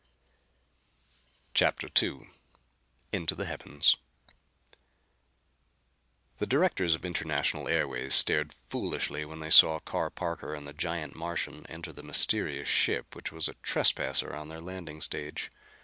CHAPTER 1.53 1.87
II 2.03 2.27
Into 3.13 3.35
the 3.35 3.45
Heavens 3.45 3.97
The 6.39 6.47
directors 6.47 6.95
of 6.95 7.05
International 7.05 7.67
Airways 7.67 8.15
stared 8.15 8.55
foolishly 8.71 9.25
when 9.25 9.41
they 9.41 9.51
saw 9.51 9.77
Carr 9.79 10.09
Parker 10.09 10.55
and 10.55 10.65
the 10.67 10.73
giant 10.73 11.13
Martian 11.15 11.67
enter 11.67 11.93
the 11.93 12.01
mysterious 12.01 12.67
ship 12.67 13.15
which 13.15 13.31
was 13.31 13.47
a 13.47 13.53
trespasser 13.61 14.35
on 14.35 14.49
their 14.49 14.59
landing 14.59 15.01
stage. 15.01 15.51